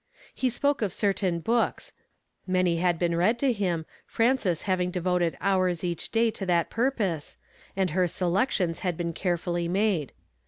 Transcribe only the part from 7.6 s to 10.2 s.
and her selections had been carefully made.